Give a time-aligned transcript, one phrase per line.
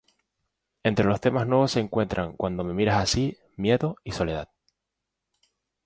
[0.81, 4.49] Entre los temas nuevos se encuentran "Cuando me miras así", "Miedo" y "Soledad".